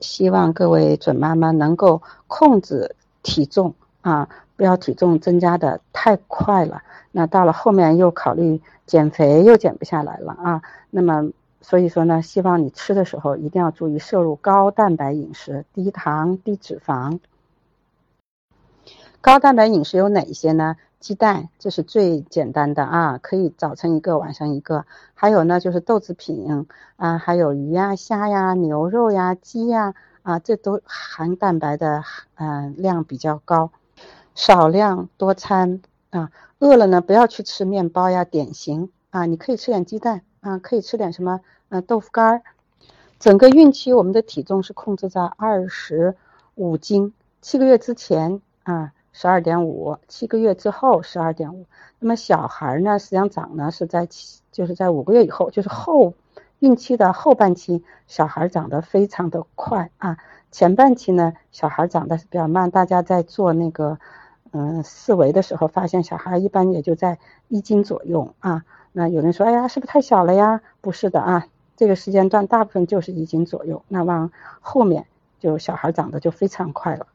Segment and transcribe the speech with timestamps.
[0.00, 6.82] 希望各位准妈妈能够控制体重啊，不要体重增加的太快了。
[7.12, 10.62] 那到了后面又考虑减肥又减不下来了啊。
[10.90, 11.30] 那么
[11.60, 17.18] 所以说呢，希望你吃的时候一定要注意摄入高蛋白饮食，低糖低脂肪。
[19.20, 20.76] 高蛋白饮食有哪些呢？
[21.00, 24.84] 鸡蛋，这是最简单的啊，可以早晨一个，晚上一个。
[25.14, 26.66] 还有呢，就是豆制品
[26.96, 32.02] 啊，还有鱼呀、虾呀、牛肉呀、鸡呀啊，这都含蛋白的
[32.34, 33.70] 嗯量比较高。
[34.34, 35.80] 少量多餐
[36.10, 42.42] 啊，饿了呢不要去吃面包呀、点心啊，你可以吃点鸡蛋啊，可以吃点什么嗯豆腐干儿。
[43.20, 46.16] 整个孕期我们的体重是控制在二十
[46.56, 48.92] 五斤，七个月之前啊。
[49.20, 51.66] 十二点五，七个月之后十二点五。
[51.98, 56.14] 那么小孩呢，实际上长呢是在七，就是在五个月以后，就是后
[56.60, 60.18] 孕期的后半期，小孩长得非常的快啊。
[60.52, 62.70] 前半期呢，小孩长得是比较慢。
[62.70, 63.98] 大家在做那个
[64.52, 68.62] 嗯四维的时候，发现小孩一般也就在一斤左右啊。
[68.92, 70.60] 那有人说，哎呀，是不是太小了呀？
[70.80, 73.82] 不是的啊，这个时间段大部分就是一斤左右。
[73.88, 75.06] 那往后面
[75.40, 77.08] 就小孩长得就非常快了。